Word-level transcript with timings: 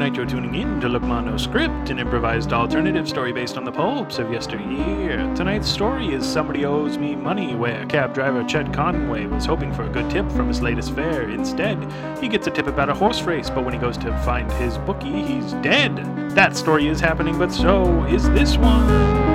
tonight 0.00 0.16
you're 0.16 0.24
tuning 0.24 0.54
in 0.54 0.80
to 0.80 0.88
Look 0.88 1.02
Ma 1.02 1.20
No 1.20 1.36
Script, 1.36 1.90
an 1.90 1.98
improvised 1.98 2.54
alternative 2.54 3.06
story 3.06 3.34
based 3.34 3.58
on 3.58 3.64
the 3.64 3.70
pulps 3.70 4.18
of 4.18 4.32
yesteryear. 4.32 5.18
Tonight's 5.34 5.68
story 5.68 6.14
is 6.14 6.26
Somebody 6.26 6.64
Owes 6.64 6.96
Me 6.96 7.14
Money, 7.14 7.54
where 7.54 7.84
cab 7.84 8.14
driver 8.14 8.42
Chet 8.44 8.72
Conway 8.72 9.26
was 9.26 9.44
hoping 9.44 9.74
for 9.74 9.82
a 9.82 9.90
good 9.90 10.08
tip 10.08 10.32
from 10.32 10.48
his 10.48 10.62
latest 10.62 10.94
fare. 10.94 11.28
Instead, 11.28 11.76
he 12.18 12.28
gets 12.28 12.46
a 12.46 12.50
tip 12.50 12.66
about 12.66 12.88
a 12.88 12.94
horse 12.94 13.20
race, 13.24 13.50
but 13.50 13.62
when 13.62 13.74
he 13.74 13.78
goes 13.78 13.98
to 13.98 14.16
find 14.22 14.50
his 14.52 14.78
bookie, 14.78 15.22
he's 15.22 15.52
dead. 15.60 15.94
That 16.30 16.56
story 16.56 16.88
is 16.88 16.98
happening, 16.98 17.38
but 17.38 17.52
so 17.52 18.02
is 18.04 18.26
this 18.30 18.56
one. 18.56 19.29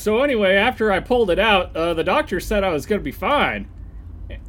so 0.02 0.22
anyway, 0.22 0.54
after 0.54 0.90
I 0.90 1.00
pulled 1.00 1.30
it 1.30 1.38
out, 1.38 1.76
uh, 1.76 1.94
the 1.94 2.04
doctor 2.04 2.40
said 2.40 2.64
I 2.64 2.70
was 2.70 2.86
gonna 2.86 3.00
be 3.00 3.12
fine. 3.12 3.68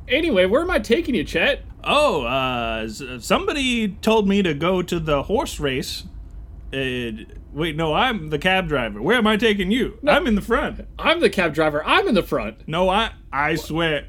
Anyway, 0.08 0.46
where 0.46 0.62
am 0.62 0.70
I 0.70 0.80
taking 0.80 1.16
you, 1.16 1.24
Chet? 1.24 1.64
Oh, 1.84 2.24
uh, 2.24 2.88
somebody 3.20 3.90
told 3.90 4.28
me 4.28 4.44
to 4.44 4.54
go 4.54 4.82
to 4.82 5.00
the 5.00 5.24
horse 5.24 5.60
race. 5.60 6.04
Uh, 6.74 7.26
wait, 7.52 7.76
no, 7.76 7.94
I'm 7.94 8.30
the 8.30 8.38
cab 8.38 8.68
driver. 8.68 9.02
Where 9.02 9.18
am 9.18 9.28
I 9.28 9.38
taking 9.38 9.72
you? 9.72 9.98
I'm 10.08 10.28
in 10.28 10.36
the 10.36 10.42
front. 10.42 10.88
I'm 11.00 11.20
the 11.20 11.30
cab 11.30 11.54
driver. 11.54 11.84
I'm 11.86 12.08
in 12.08 12.16
the 12.16 12.24
front. 12.24 12.68
No, 12.68 12.90
I, 12.90 13.12
I 13.32 13.56
swear, 13.56 14.08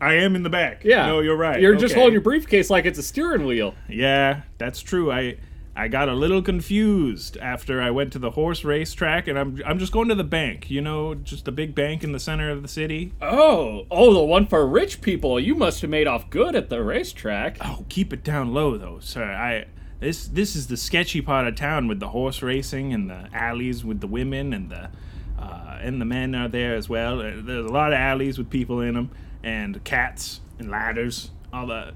I 0.00 0.14
am 0.14 0.34
in 0.34 0.42
the 0.42 0.50
back. 0.50 0.84
Yeah. 0.84 1.06
No, 1.06 1.20
you're 1.20 1.36
right. 1.36 1.60
You're 1.60 1.76
just 1.76 1.94
holding 1.94 2.12
your 2.12 2.22
briefcase 2.22 2.70
like 2.70 2.86
it's 2.86 2.98
a 2.98 3.02
steering 3.02 3.44
wheel. 3.44 3.74
Yeah, 3.88 4.42
that's 4.56 4.80
true. 4.80 5.10
I, 5.12 5.38
I 5.78 5.86
got 5.86 6.08
a 6.08 6.14
little 6.14 6.42
confused 6.42 7.36
after 7.36 7.80
I 7.80 7.92
went 7.92 8.12
to 8.14 8.18
the 8.18 8.32
horse 8.32 8.64
race 8.64 8.92
track, 8.94 9.28
and 9.28 9.38
I'm, 9.38 9.62
I'm 9.64 9.78
just 9.78 9.92
going 9.92 10.08
to 10.08 10.16
the 10.16 10.24
bank. 10.24 10.68
You 10.68 10.80
know, 10.80 11.14
just 11.14 11.44
the 11.44 11.52
big 11.52 11.76
bank 11.76 12.02
in 12.02 12.10
the 12.10 12.18
center 12.18 12.50
of 12.50 12.62
the 12.62 12.68
city. 12.68 13.12
Oh, 13.22 13.86
oh, 13.88 14.12
the 14.12 14.24
one 14.24 14.48
for 14.48 14.66
rich 14.66 15.00
people. 15.00 15.38
You 15.38 15.54
must 15.54 15.80
have 15.82 15.90
made 15.90 16.08
off 16.08 16.30
good 16.30 16.56
at 16.56 16.68
the 16.68 16.82
racetrack. 16.82 17.58
Oh, 17.60 17.84
keep 17.88 18.12
it 18.12 18.24
down 18.24 18.52
low, 18.52 18.76
though, 18.76 18.98
sir. 18.98 19.24
I. 19.24 19.66
This 20.00 20.28
this 20.28 20.54
is 20.54 20.68
the 20.68 20.76
sketchy 20.76 21.20
part 21.20 21.48
of 21.48 21.56
town 21.56 21.88
with 21.88 21.98
the 21.98 22.10
horse 22.10 22.40
racing 22.40 22.92
and 22.92 23.10
the 23.10 23.28
alleys 23.32 23.84
with 23.84 24.00
the 24.00 24.06
women 24.06 24.52
and 24.52 24.70
the 24.70 24.90
uh, 25.36 25.78
and 25.80 26.00
the 26.00 26.04
men 26.04 26.36
are 26.36 26.48
there 26.48 26.76
as 26.76 26.88
well. 26.88 27.20
Uh, 27.20 27.32
There's 27.36 27.66
a 27.66 27.72
lot 27.72 27.92
of 27.92 27.98
alleys 27.98 28.38
with 28.38 28.48
people 28.48 28.80
in 28.80 28.94
them 28.94 29.10
and 29.42 29.82
cats 29.82 30.40
and 30.58 30.70
ladders, 30.70 31.30
all 31.52 31.66
the 31.66 31.94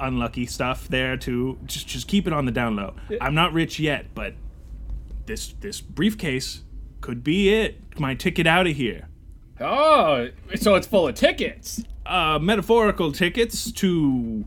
unlucky 0.00 0.46
stuff 0.46 0.88
there 0.88 1.16
too. 1.16 1.58
Just 1.66 1.86
just 1.88 2.08
keep 2.08 2.26
it 2.26 2.32
on 2.32 2.44
the 2.46 2.52
down 2.52 2.76
low. 2.76 2.94
I'm 3.20 3.34
not 3.34 3.52
rich 3.52 3.78
yet, 3.80 4.06
but 4.14 4.34
this 5.26 5.54
this 5.60 5.80
briefcase 5.80 6.62
could 7.00 7.22
be 7.24 7.48
it. 7.52 7.80
My 7.98 8.14
ticket 8.14 8.46
out 8.46 8.66
of 8.66 8.76
here. 8.76 9.08
Oh, 9.60 10.28
so 10.56 10.74
it's 10.74 10.86
full 10.86 11.08
of 11.08 11.14
tickets. 11.14 11.82
uh, 12.04 12.38
metaphorical 12.40 13.10
tickets 13.12 13.72
to 13.72 14.44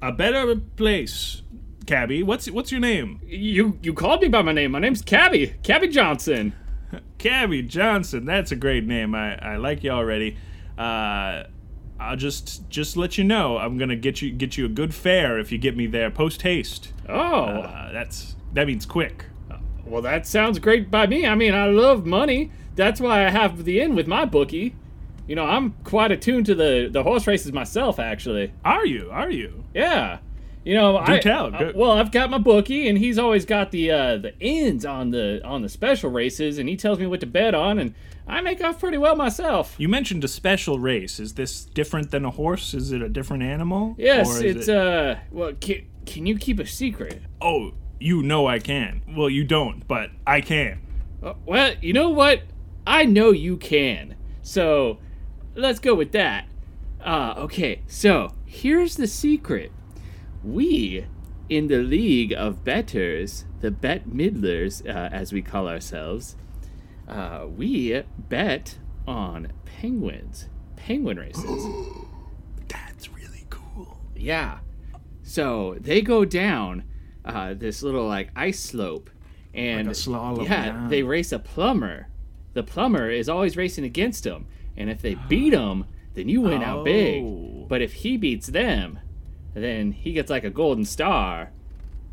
a 0.00 0.12
better 0.12 0.54
place. 0.76 1.42
Cabby, 1.86 2.22
what's 2.22 2.50
what's 2.50 2.70
your 2.70 2.80
name? 2.80 3.20
You 3.26 3.78
you 3.82 3.92
called 3.94 4.20
me 4.22 4.28
by 4.28 4.42
my 4.42 4.52
name. 4.52 4.72
My 4.72 4.78
name's 4.78 5.02
Cabby. 5.02 5.54
Cabby 5.62 5.88
Johnson. 5.88 6.52
Cabby 7.18 7.62
Johnson. 7.62 8.24
That's 8.26 8.52
a 8.52 8.56
great 8.56 8.84
name. 8.84 9.14
I, 9.14 9.36
I 9.36 9.56
like 9.56 9.82
you 9.82 9.90
already. 9.90 10.36
Uh, 10.76 11.44
I'll 12.00 12.16
just 12.16 12.68
just 12.70 12.96
let 12.96 13.18
you 13.18 13.24
know. 13.24 13.58
I'm 13.58 13.76
gonna 13.78 13.96
get 13.96 14.22
you 14.22 14.30
get 14.30 14.56
you 14.56 14.64
a 14.66 14.68
good 14.68 14.94
fare 14.94 15.38
if 15.38 15.50
you 15.50 15.58
get 15.58 15.76
me 15.76 15.86
there 15.86 16.10
post 16.10 16.42
haste. 16.42 16.92
Oh, 17.08 17.14
Uh, 17.44 17.92
that's 17.92 18.36
that 18.54 18.66
means 18.66 18.86
quick. 18.86 19.26
well, 19.84 20.02
that 20.02 20.26
sounds 20.26 20.58
great 20.58 20.90
by 20.90 21.06
me. 21.06 21.26
I 21.26 21.34
mean, 21.34 21.54
I 21.54 21.66
love 21.66 22.06
money. 22.06 22.50
That's 22.76 23.00
why 23.00 23.26
I 23.26 23.30
have 23.30 23.64
the 23.64 23.80
in 23.80 23.94
with 23.96 24.06
my 24.06 24.24
bookie. 24.24 24.74
You 25.26 25.34
know, 25.34 25.44
I'm 25.44 25.74
quite 25.84 26.12
attuned 26.12 26.46
to 26.46 26.54
the 26.54 26.88
the 26.90 27.02
horse 27.02 27.26
races 27.26 27.52
myself, 27.52 27.98
actually. 27.98 28.52
Are 28.64 28.86
you? 28.86 29.08
Are 29.10 29.30
you? 29.30 29.64
Yeah. 29.74 30.18
You 30.68 30.74
know, 30.74 30.98
I 30.98 31.18
tell, 31.18 31.46
uh, 31.46 31.58
go- 31.58 31.72
well, 31.74 31.92
I've 31.92 32.12
got 32.12 32.28
my 32.28 32.36
bookie, 32.36 32.88
and 32.88 32.98
he's 32.98 33.18
always 33.18 33.46
got 33.46 33.70
the 33.70 33.90
uh, 33.90 34.16
the 34.18 34.34
ends 34.40 34.84
on 34.84 35.10
the 35.12 35.40
on 35.42 35.62
the 35.62 35.68
special 35.70 36.10
races, 36.10 36.58
and 36.58 36.68
he 36.68 36.76
tells 36.76 36.98
me 36.98 37.06
what 37.06 37.20
to 37.20 37.26
bet 37.26 37.54
on, 37.54 37.78
and 37.78 37.94
I 38.26 38.42
make 38.42 38.62
off 38.62 38.78
pretty 38.78 38.98
well 38.98 39.16
myself. 39.16 39.74
You 39.78 39.88
mentioned 39.88 40.24
a 40.24 40.28
special 40.28 40.78
race. 40.78 41.18
Is 41.18 41.32
this 41.34 41.64
different 41.64 42.10
than 42.10 42.26
a 42.26 42.30
horse? 42.30 42.74
Is 42.74 42.92
it 42.92 43.00
a 43.00 43.08
different 43.08 43.44
animal? 43.44 43.94
Yes, 43.96 44.28
Or 44.28 44.44
is 44.44 44.56
it's 44.56 44.68
it- 44.68 44.76
uh, 44.76 45.16
well, 45.30 45.52
can, 45.58 45.86
can 46.04 46.26
you 46.26 46.36
keep 46.36 46.58
a 46.60 46.66
secret? 46.66 47.22
Oh, 47.40 47.72
you 47.98 48.22
know 48.22 48.46
I 48.46 48.58
can. 48.58 49.00
Well, 49.16 49.30
you 49.30 49.44
don't, 49.44 49.88
but 49.88 50.10
I 50.26 50.42
can. 50.42 50.80
Uh, 51.22 51.32
well, 51.46 51.72
you 51.80 51.94
know 51.94 52.10
what? 52.10 52.42
I 52.86 53.06
know 53.06 53.30
you 53.30 53.56
can. 53.56 54.16
So, 54.42 54.98
let's 55.54 55.78
go 55.78 55.94
with 55.94 56.12
that. 56.12 56.46
Uh, 57.02 57.34
okay, 57.38 57.80
so 57.86 58.34
here's 58.44 58.96
the 58.96 59.06
secret. 59.06 59.72
We, 60.42 61.06
in 61.48 61.68
the 61.68 61.78
League 61.78 62.32
of 62.32 62.64
Betters, 62.64 63.44
the 63.60 63.70
Bet 63.70 64.06
Middlers, 64.06 64.82
uh, 64.82 65.08
as 65.12 65.32
we 65.32 65.42
call 65.42 65.68
ourselves, 65.68 66.36
uh, 67.08 67.46
we 67.48 68.02
bet 68.18 68.78
on 69.06 69.48
penguins, 69.64 70.48
penguin 70.76 71.18
races. 71.18 71.44
That's 72.68 73.08
really 73.10 73.46
cool. 73.50 73.98
Yeah. 74.14 74.58
So 75.22 75.76
they 75.80 76.00
go 76.02 76.24
down 76.24 76.84
uh, 77.24 77.54
this 77.54 77.82
little 77.82 78.06
like 78.06 78.30
ice 78.36 78.60
slope, 78.60 79.10
and 79.54 79.88
Like 79.88 79.96
a 79.96 79.98
slalom, 79.98 80.44
yeah, 80.44 80.66
yeah. 80.66 80.88
they 80.88 81.02
race 81.02 81.32
a 81.32 81.38
plumber. 81.38 82.08
The 82.54 82.62
plumber 82.62 83.10
is 83.10 83.28
always 83.28 83.56
racing 83.56 83.84
against 83.84 84.24
them, 84.24 84.46
and 84.76 84.88
if 84.90 85.02
they 85.02 85.14
beat 85.28 85.52
him, 85.54 85.84
then 86.14 86.28
you 86.28 86.42
win 86.42 86.62
out 86.62 86.80
Oh. 86.80 86.84
big. 86.84 87.68
But 87.68 87.82
if 87.82 87.92
he 87.94 88.16
beats 88.16 88.46
them, 88.48 88.98
then 89.54 89.92
he 89.92 90.12
gets 90.12 90.30
like 90.30 90.44
a 90.44 90.50
golden 90.50 90.84
star, 90.84 91.50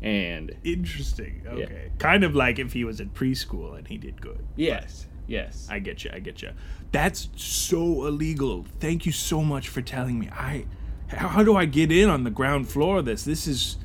and 0.02 0.56
Interesting. 0.64 1.42
Okay. 1.46 1.90
Kind 1.98 2.24
of 2.24 2.34
like 2.34 2.58
if 2.58 2.72
he 2.72 2.84
was 2.84 3.00
at 3.00 3.14
preschool 3.14 3.76
and 3.76 3.88
he 3.88 3.96
did 3.96 4.20
good. 4.20 4.46
yes, 4.56 5.06
yes. 5.26 5.66
I 5.70 5.78
get 5.78 6.04
you. 6.04 6.10
I 6.12 6.18
get 6.18 6.42
you. 6.42 6.50
That's 6.92 7.28
so 7.36 8.06
illegal. 8.06 8.64
Thank 8.80 9.06
you 9.06 9.12
so 9.12 9.42
much 9.42 9.68
for 9.68 9.82
telling 9.82 10.18
me. 10.18 10.28
I 10.30 10.66
how, 11.08 11.28
how 11.28 11.44
do 11.44 11.56
I 11.56 11.64
get 11.64 11.92
in 11.92 12.08
on 12.08 12.24
the 12.24 12.30
ground 12.30 12.68
floor 12.68 12.98
of 12.98 13.04
this? 13.04 13.24
This 13.24 13.46
is 13.46 13.76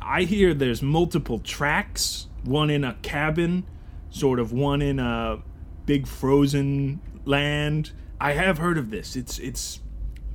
I 0.00 0.22
hear 0.22 0.54
there's 0.54 0.82
multiple 0.82 1.38
tracks, 1.38 2.28
one 2.44 2.70
in 2.70 2.84
a 2.84 2.94
cabin, 3.02 3.64
sort 4.10 4.38
of 4.38 4.52
one 4.52 4.82
in 4.82 4.98
a 4.98 5.42
big 5.84 6.06
frozen 6.06 7.00
land. 7.24 7.92
I 8.20 8.32
have 8.32 8.58
heard 8.58 8.78
of 8.78 8.90
this. 8.90 9.16
It's 9.16 9.38
it's 9.38 9.80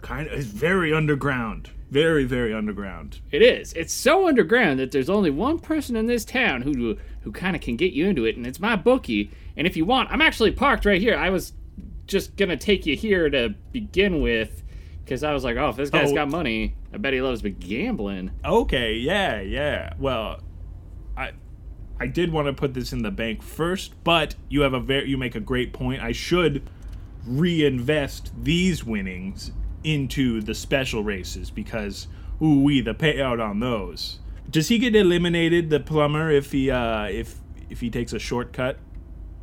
kind 0.01 0.27
of 0.27 0.33
it's 0.33 0.47
very 0.47 0.93
underground. 0.93 1.71
Very 1.91 2.23
very 2.23 2.53
underground. 2.53 3.19
It 3.31 3.41
is. 3.41 3.73
It's 3.73 3.93
so 3.93 4.27
underground 4.27 4.79
that 4.79 4.91
there's 4.91 5.09
only 5.09 5.29
one 5.29 5.59
person 5.59 5.95
in 5.97 6.05
this 6.07 6.23
town 6.25 6.61
who 6.61 6.97
who 7.21 7.31
kind 7.33 7.55
of 7.55 7.61
can 7.61 7.75
get 7.75 7.91
you 7.93 8.07
into 8.07 8.25
it, 8.25 8.37
and 8.37 8.47
it's 8.47 8.59
my 8.61 8.75
bookie. 8.77 9.29
And 9.57 9.67
if 9.67 9.75
you 9.75 9.83
want, 9.85 10.09
I'm 10.09 10.21
actually 10.21 10.51
parked 10.51 10.85
right 10.85 11.01
here. 11.01 11.17
I 11.17 11.29
was 11.29 11.51
just 12.07 12.37
gonna 12.37 12.55
take 12.57 12.85
you 12.85 12.95
here 12.95 13.29
to 13.29 13.53
begin 13.73 14.21
with, 14.21 14.63
because 15.03 15.23
I 15.23 15.33
was 15.33 15.43
like, 15.43 15.57
oh, 15.57 15.69
if 15.69 15.75
this 15.75 15.89
guy's 15.89 16.11
Oh. 16.11 16.15
got 16.15 16.29
money, 16.29 16.75
I 16.93 16.97
bet 16.97 17.13
he 17.13 17.21
loves 17.21 17.41
gambling. 17.41 18.31
Okay, 18.45 18.95
yeah, 18.95 19.41
yeah. 19.41 19.93
Well, 19.99 20.39
I 21.17 21.31
I 21.99 22.07
did 22.07 22.31
want 22.31 22.47
to 22.47 22.53
put 22.53 22.73
this 22.73 22.93
in 22.93 23.03
the 23.03 23.11
bank 23.11 23.43
first, 23.43 24.01
but 24.05 24.35
you 24.47 24.61
have 24.61 24.73
a 24.73 24.79
very 24.79 25.09
you 25.09 25.17
make 25.17 25.35
a 25.35 25.41
great 25.41 25.73
point. 25.73 26.01
I 26.01 26.13
should 26.13 26.63
reinvest 27.27 28.31
these 28.41 28.83
winnings 28.85 29.51
into 29.83 30.41
the 30.41 30.53
special 30.53 31.03
races 31.03 31.49
because 31.49 32.07
ooh 32.41 32.61
we 32.61 32.81
the 32.81 32.93
payout 32.93 33.43
on 33.43 33.59
those. 33.59 34.19
Does 34.49 34.67
he 34.67 34.77
get 34.77 34.95
eliminated 34.95 35.69
the 35.69 35.79
plumber 35.79 36.29
if 36.29 36.51
he 36.51 36.69
uh 36.69 37.05
if 37.05 37.35
if 37.69 37.79
he 37.79 37.89
takes 37.89 38.13
a 38.13 38.19
shortcut? 38.19 38.77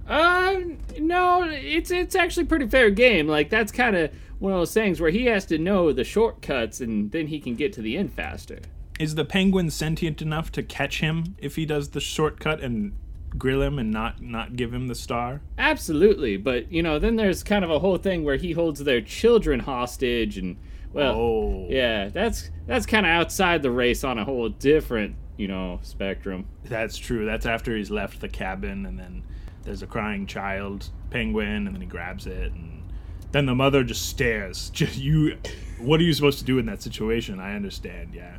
Uh, 0.06 0.60
no, 0.98 1.44
it's 1.44 1.90
it's 1.90 2.14
actually 2.14 2.46
pretty 2.46 2.66
fair 2.66 2.90
game. 2.90 3.28
Like 3.28 3.50
that's 3.50 3.70
kind 3.70 3.94
of 3.96 4.10
one 4.38 4.52
of 4.52 4.58
those 4.58 4.72
things 4.72 5.00
where 5.00 5.10
he 5.10 5.26
has 5.26 5.44
to 5.46 5.58
know 5.58 5.92
the 5.92 6.04
shortcuts, 6.04 6.80
and 6.80 7.10
then 7.12 7.26
he 7.26 7.40
can 7.40 7.54
get 7.54 7.72
to 7.74 7.82
the 7.82 7.96
end 7.96 8.12
faster. 8.12 8.60
Is 8.98 9.14
the 9.14 9.24
penguin 9.24 9.70
sentient 9.70 10.22
enough 10.22 10.50
to 10.52 10.62
catch 10.62 11.00
him 11.00 11.36
if 11.38 11.56
he 11.56 11.66
does 11.66 11.90
the 11.90 12.00
shortcut 12.00 12.60
and 12.60 12.94
grill 13.36 13.62
him 13.62 13.78
and 13.78 13.90
not 13.90 14.22
not 14.22 14.56
give 14.56 14.72
him 14.72 14.88
the 14.88 14.94
star? 14.94 15.40
Absolutely, 15.58 16.36
but 16.36 16.70
you 16.72 16.82
know, 16.82 16.98
then 16.98 17.16
there's 17.16 17.42
kind 17.42 17.64
of 17.64 17.70
a 17.70 17.78
whole 17.78 17.98
thing 17.98 18.24
where 18.24 18.36
he 18.36 18.52
holds 18.52 18.84
their 18.84 19.00
children 19.00 19.60
hostage, 19.60 20.38
and 20.38 20.56
well, 20.92 21.14
Oh. 21.16 21.66
yeah, 21.68 22.08
that's 22.08 22.50
that's 22.66 22.86
kind 22.86 23.04
of 23.06 23.10
outside 23.10 23.62
the 23.62 23.70
race 23.70 24.04
on 24.04 24.18
a 24.18 24.24
whole 24.24 24.48
different 24.48 25.16
you 25.36 25.46
know, 25.46 25.78
spectrum. 25.82 26.46
That's 26.64 26.96
true. 26.98 27.24
That's 27.24 27.46
after 27.46 27.76
he's 27.76 27.92
left 27.92 28.20
the 28.20 28.28
cabin, 28.28 28.84
and 28.86 28.98
then 28.98 29.22
there's 29.62 29.82
a 29.82 29.86
crying 29.86 30.26
child 30.26 30.90
penguin, 31.10 31.66
and 31.66 31.74
then 31.74 31.80
he 31.80 31.86
grabs 31.86 32.26
it, 32.26 32.50
and 32.52 32.82
then 33.30 33.46
the 33.46 33.54
mother 33.54 33.84
just 33.84 34.08
stares. 34.08 34.68
Just 34.74 34.96
you. 34.98 35.36
What 35.78 36.00
are 36.00 36.02
you 36.02 36.12
supposed 36.12 36.40
to 36.40 36.44
do 36.44 36.58
in 36.58 36.66
that 36.66 36.82
situation? 36.82 37.38
I 37.38 37.54
understand. 37.54 38.14
Yeah, 38.14 38.38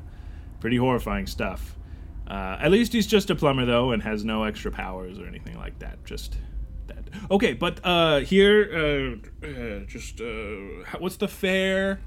pretty 0.60 0.76
horrifying 0.76 1.26
stuff. 1.26 1.78
Uh, 2.30 2.58
at 2.60 2.70
least 2.72 2.94
he's 2.94 3.08
just 3.08 3.30
a 3.30 3.36
plumber 3.36 3.66
though, 3.66 3.92
and 3.92 4.04
has 4.04 4.24
no 4.24 4.44
extra 4.44 4.70
powers 4.72 5.18
or 5.20 5.26
anything 5.26 5.58
like 5.58 5.80
that. 5.80 6.04
Just 6.06 6.38
that. 6.88 6.98
Okay, 7.32 7.54
but 7.54 7.80
uh, 7.84 8.20
here, 8.20 9.18
uh, 9.44 9.48
uh, 9.48 9.80
just 9.88 10.22
uh, 10.22 10.26
what's 11.00 11.16
the 11.18 11.28
fare? 11.28 12.00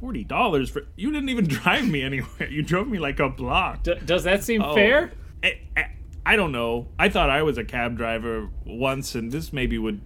Forty 0.00 0.24
dollars 0.24 0.70
for 0.70 0.86
you 0.96 1.10
didn't 1.12 1.28
even 1.28 1.46
drive 1.48 1.86
me 1.88 2.02
anywhere. 2.02 2.48
You 2.50 2.62
drove 2.62 2.88
me 2.88 2.98
like 2.98 3.20
a 3.20 3.28
block. 3.28 3.82
D- 3.84 3.94
does 4.04 4.24
that 4.24 4.42
seem 4.44 4.62
Oh. 4.62 4.74
fair? 4.74 5.12
I, 5.42 5.58
I, 5.76 5.84
I 6.26 6.36
don't 6.36 6.52
know. 6.52 6.88
I 6.98 7.08
thought 7.10 7.28
I 7.30 7.42
was 7.42 7.58
a 7.58 7.64
cab 7.64 7.96
driver 7.96 8.48
once, 8.64 9.14
and 9.14 9.30
this 9.30 9.52
maybe 9.52 9.78
would. 9.78 10.00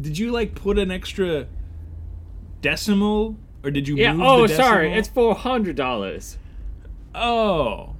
Did 0.00 0.18
you 0.18 0.30
like 0.32 0.54
put 0.54 0.78
an 0.78 0.90
extra 0.90 1.46
decimal, 2.60 3.36
or 3.64 3.70
did 3.70 3.88
you? 3.88 3.96
Yeah. 3.96 4.12
Move 4.12 4.26
Oh, 4.26 4.46
sorry. 4.48 4.92
It's 4.92 5.08
four 5.08 5.34
hundred 5.34 5.76
dollars. 5.76 6.36
Oh, 7.14 7.96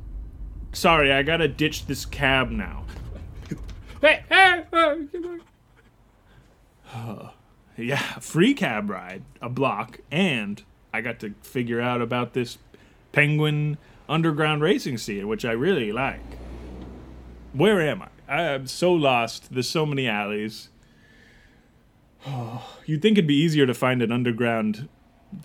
sorry. 0.73 1.13
I 1.13 1.23
gotta 1.23 1.49
ditch 1.49 1.87
this 1.87 2.05
cab 2.05 2.51
now. 2.51 2.85
Hey, 4.01 4.25
hey, 4.29 4.65
hey. 4.73 5.07
Yeah, 7.77 8.03
free 8.19 8.53
cab 8.53 8.91
ride, 8.91 9.23
a 9.41 9.49
block, 9.49 10.01
and 10.11 10.63
I 10.93 11.01
got 11.01 11.19
to 11.21 11.35
figure 11.41 11.81
out 11.81 12.03
about 12.03 12.35
this 12.35 12.59
penguin 13.13 13.79
underground 14.09 14.61
racing 14.61 14.99
scene, 14.99 15.27
which 15.29 15.47
I 15.47 15.53
really 15.53 15.91
like. 15.91 16.21
Where 17.53 17.81
am 17.81 18.03
I? 18.03 18.09
I 18.29 18.43
am 18.43 18.67
so 18.67 18.93
lost. 18.93 19.53
There's 19.53 19.69
so 19.69 19.87
many 19.87 20.07
alleys. 20.07 20.69
you'd 22.87 23.03
think 23.03 23.17
it'd 23.17 23.27
be 23.27 23.35
easier 23.35 23.67
to 23.67 23.75
find 23.75 24.03
an 24.03 24.13
underground, 24.13 24.89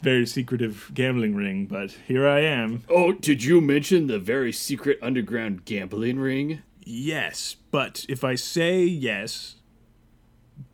very 0.02 0.26
secretive 0.26 0.92
gambling 0.94 1.36
ring, 1.36 1.66
but 1.66 1.92
here 2.08 2.28
I 2.28 2.40
am. 2.42 2.84
Oh, 2.90 3.12
did 3.14 3.44
you 3.44 3.62
mention 3.62 4.08
the 4.08 4.20
very 4.20 4.52
secret 4.52 5.00
underground 5.02 5.66
gambling 5.66 6.20
ring? 6.20 6.62
Yes, 6.84 7.56
but 7.72 8.06
if 8.08 8.24
I 8.24 8.36
say 8.36 8.84
yes, 8.84 9.56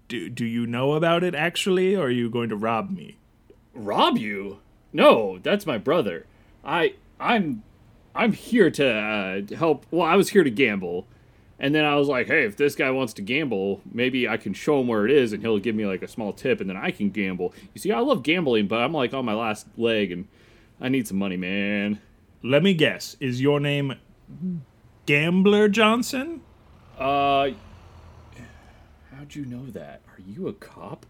do, 0.07 0.29
do 0.29 0.45
you 0.45 0.67
know 0.67 0.93
about 0.93 1.23
it 1.23 1.33
actually, 1.33 1.95
or 1.95 2.07
are 2.07 2.09
you 2.09 2.29
going 2.29 2.49
to 2.49 2.55
rob 2.55 2.89
me? 2.89 3.17
Rob 3.73 4.17
you? 4.17 4.59
No, 4.93 5.39
that's 5.39 5.65
my 5.65 5.77
brother. 5.77 6.25
I 6.63 6.95
I'm 7.19 7.63
I'm 8.13 8.33
here 8.33 8.69
to 8.71 8.89
uh, 8.89 9.55
help. 9.55 9.85
Well, 9.89 10.05
I 10.05 10.15
was 10.15 10.29
here 10.29 10.43
to 10.43 10.49
gamble, 10.49 11.07
and 11.61 11.75
then 11.75 11.85
I 11.85 11.95
was 11.95 12.07
like, 12.07 12.25
hey, 12.25 12.43
if 12.43 12.57
this 12.57 12.73
guy 12.73 12.89
wants 12.89 13.13
to 13.13 13.21
gamble, 13.21 13.81
maybe 13.93 14.27
I 14.27 14.37
can 14.37 14.51
show 14.51 14.81
him 14.81 14.87
where 14.87 15.05
it 15.05 15.11
is, 15.11 15.31
and 15.31 15.43
he'll 15.43 15.59
give 15.59 15.75
me 15.75 15.85
like 15.85 16.01
a 16.01 16.07
small 16.07 16.33
tip, 16.33 16.59
and 16.59 16.67
then 16.67 16.75
I 16.75 16.89
can 16.89 17.11
gamble. 17.11 17.53
You 17.75 17.79
see, 17.79 17.91
I 17.91 17.99
love 17.99 18.23
gambling, 18.23 18.67
but 18.67 18.81
I'm 18.81 18.91
like 18.91 19.13
on 19.13 19.25
my 19.25 19.35
last 19.35 19.67
leg, 19.77 20.11
and 20.11 20.27
I 20.81 20.89
need 20.89 21.07
some 21.07 21.19
money, 21.19 21.37
man. 21.37 22.01
Let 22.41 22.63
me 22.63 22.73
guess. 22.73 23.15
Is 23.19 23.39
your 23.41 23.59
name 23.59 23.93
Gambler 25.05 25.69
Johnson? 25.69 26.41
Uh, 26.97 27.51
how'd 29.15 29.35
you 29.35 29.45
know 29.45 29.67
that? 29.67 30.01
Are 30.07 30.21
you 30.27 30.47
a 30.47 30.53
cop? 30.53 31.05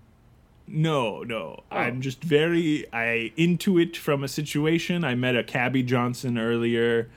No, 0.68 1.24
no. 1.24 1.63
Oh. 1.71 1.77
I'm 1.77 2.01
just 2.01 2.21
very 2.21 2.86
I 2.92 3.31
intuit 3.38 3.95
from 3.95 4.21
a 4.21 4.27
situation. 4.27 5.06
I 5.06 5.15
met 5.15 5.38
a 5.38 5.45
cabbie 5.45 5.83
Johnson 5.83 6.38
earlier 6.38 7.09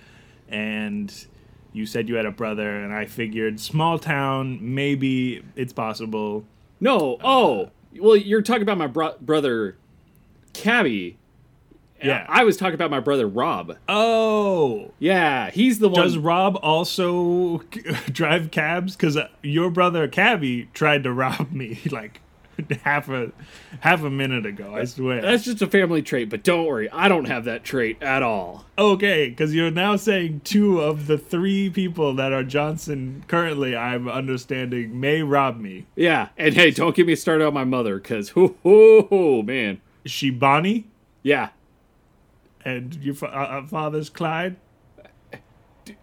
and 0.49 1.27
you 1.75 1.85
said 1.85 2.09
you 2.09 2.15
had 2.15 2.25
a 2.25 2.31
brother 2.31 2.77
and 2.81 2.95
I 2.95 3.05
figured 3.05 3.61
small 3.61 3.99
town, 3.99 4.59
maybe 4.75 5.45
it's 5.57 5.73
possible. 5.75 6.45
No. 6.81 7.19
Oh, 7.23 7.69
well, 8.01 8.17
you're 8.17 8.43
talking 8.43 8.63
about 8.63 8.79
my 8.79 8.87
bro- 8.87 9.17
brother, 9.21 9.77
Cabby. 10.55 11.17
Yeah. 12.03 12.27
I 12.29 12.45
was 12.45 12.57
talking 12.59 12.75
about 12.75 12.91
my 12.91 13.01
brother 13.01 13.27
Rob. 13.27 13.77
Oh, 13.89 14.93
Yeah, 14.99 15.51
he's 15.51 15.79
the 15.79 15.89
one. 15.89 16.03
does 16.03 16.19
Rob 16.19 16.59
also 16.63 17.59
drive 18.13 18.51
cabs? 18.51 18.95
Because 18.95 19.17
uh, 19.17 19.29
your 19.43 19.71
brother 19.71 20.07
Cabby 20.09 20.69
tried 20.75 21.03
to 21.05 21.13
rob 21.13 21.51
me 21.53 21.81
like 21.91 22.21
half 22.83 23.09
a 23.09 23.33
half 23.81 24.03
a 24.03 24.11
minute 24.11 24.47
ago. 24.47 24.75
I 24.75 24.85
swear. 24.85 25.21
That's 25.23 25.45
just 25.45 25.63
a 25.63 25.67
family 25.67 26.03
trait, 26.03 26.29
but 26.31 26.43
don't 26.43 26.67
worry, 26.67 26.91
I 26.91 27.09
don't 27.09 27.27
have 27.27 27.45
that 27.45 27.65
trait 27.65 28.03
at 28.03 28.23
all. 28.23 28.65
Okay, 28.79 29.29
because 29.29 29.55
you're 29.55 29.71
now 29.71 29.97
saying 29.97 30.43
two 30.45 30.81
of 30.81 31.07
the 31.07 31.19
three 31.19 31.71
people 31.71 32.15
that 32.15 32.33
are 32.33 32.45
Johnson 32.45 33.25
currently, 33.29 33.77
I'm 33.77 34.09
understanding, 34.09 35.01
may 35.01 35.23
rob 35.23 35.59
me. 35.59 35.87
Yeah, 35.97 36.29
and 36.37 36.55
hey, 36.55 36.71
don't 36.71 36.95
get 36.95 37.07
me 37.07 37.15
started 37.15 37.47
on 37.47 37.55
my 37.55 37.65
mother, 37.65 37.99
cause 38.01 38.31
hoo 38.31 38.57
hoo 38.63 39.03
hoo 39.09 39.43
man. 39.43 39.81
Is 40.05 40.13
she 40.13 40.31
Bonnie? 40.31 40.87
Yeah. 41.23 41.51
And 42.65 42.95
your 42.97 43.15
fa- 43.15 43.27
uh, 43.35 43.61
uh, 43.63 43.67
father's 43.67 44.09
Clyde? 44.09 44.57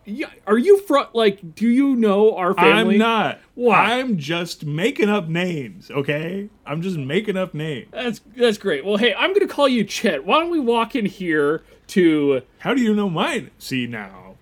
Yeah, 0.06 0.28
are 0.48 0.58
you 0.58 0.80
front 0.82 1.16
like? 1.16 1.56
Do 1.56 1.68
you 1.68 1.96
know 1.96 2.36
our 2.36 2.54
family? 2.54 2.96
I'm 2.96 3.00
not. 3.00 3.40
Why? 3.56 4.00
I'm 4.00 4.18
just 4.18 4.66
making 4.66 5.10
up 5.10 5.28
names, 5.28 5.90
okay? 5.92 6.50
I'm 6.66 6.82
just 6.82 6.98
making 6.98 7.38
up 7.38 7.54
names. 7.54 7.88
That's 7.92 8.22
that's 8.36 8.58
great. 8.58 8.86
Well, 8.86 8.98
hey, 8.98 9.14
I'm 9.14 9.34
gonna 9.34 9.48
call 9.48 9.68
you 9.68 9.84
Chet. 9.84 10.26
Why 10.26 10.40
don't 10.40 10.50
we 10.52 10.60
walk 10.60 10.96
in 10.96 11.06
here 11.06 11.64
to? 11.88 12.42
How 12.60 12.74
do 12.74 12.82
you 12.82 12.94
know 12.94 13.10
mine? 13.10 13.52
See 13.58 13.88
now. 13.88 14.36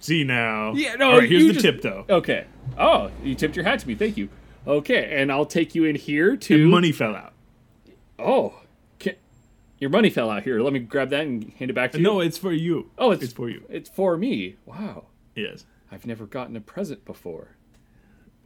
See 0.00 0.24
now. 0.24 0.72
Yeah, 0.74 0.94
no, 0.96 1.12
All 1.12 1.18
right, 1.18 1.28
here's 1.30 1.46
the 1.46 1.52
just- 1.52 1.64
tip, 1.64 1.82
though. 1.82 2.04
Okay. 2.08 2.46
Oh, 2.76 3.10
you 3.22 3.34
tipped 3.36 3.54
your 3.54 3.64
hat 3.64 3.78
to 3.80 3.88
me. 3.88 3.94
Thank 3.94 4.16
you. 4.16 4.28
Okay, 4.66 5.16
and 5.20 5.30
I'll 5.30 5.46
take 5.46 5.74
you 5.74 5.84
in 5.84 5.94
here 5.96 6.36
to. 6.36 6.68
Money 6.68 6.90
fell 6.92 7.14
out. 7.14 7.32
Oh, 8.18 8.54
your 9.82 9.90
money 9.90 10.10
fell 10.10 10.30
out 10.30 10.44
here. 10.44 10.60
Let 10.60 10.72
me 10.72 10.78
grab 10.78 11.10
that 11.10 11.22
and 11.26 11.52
hand 11.58 11.68
it 11.68 11.74
back 11.74 11.90
to 11.90 11.98
you. 11.98 12.04
No, 12.04 12.20
it's 12.20 12.38
for 12.38 12.52
you. 12.52 12.92
Oh, 12.96 13.10
it's, 13.10 13.24
it's 13.24 13.32
for 13.32 13.50
you. 13.50 13.64
It's 13.68 13.90
for 13.90 14.16
me. 14.16 14.54
Wow. 14.64 15.06
Yes. 15.34 15.66
I've 15.90 16.06
never 16.06 16.24
gotten 16.24 16.54
a 16.54 16.60
present 16.60 17.04
before. 17.04 17.56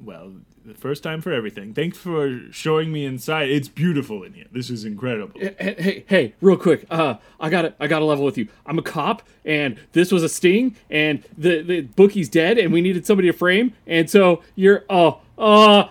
Well, 0.00 0.32
the 0.64 0.72
first 0.72 1.02
time 1.02 1.20
for 1.20 1.32
everything. 1.32 1.74
Thanks 1.74 1.98
for 1.98 2.40
showing 2.50 2.90
me 2.90 3.04
inside. 3.04 3.50
It's 3.50 3.68
beautiful 3.68 4.22
in 4.22 4.32
here. 4.32 4.46
This 4.50 4.70
is 4.70 4.86
incredible. 4.86 5.38
Hey, 5.38 5.54
hey, 5.78 6.04
hey, 6.08 6.34
real 6.40 6.56
quick. 6.56 6.86
Uh, 6.90 7.16
I 7.38 7.50
got 7.50 7.62
to 7.62 7.74
I 7.80 7.86
got 7.86 7.98
to 7.98 8.06
level 8.06 8.24
with 8.24 8.38
you. 8.38 8.48
I'm 8.64 8.78
a 8.78 8.82
cop, 8.82 9.22
and 9.44 9.78
this 9.93 10.10
was 10.10 10.22
a 10.22 10.31
sting, 10.31 10.74
and 10.88 11.22
the 11.36 11.62
the 11.62 11.82
bookie's 11.82 12.31
dead, 12.31 12.56
and 12.56 12.72
we 12.72 12.81
needed 12.81 13.06
somebody 13.06 13.28
to 13.28 13.36
frame, 13.36 13.74
and 13.86 14.08
so 14.08 14.43
you're 14.55 14.84
oh 14.88 15.20
uh, 15.38 15.88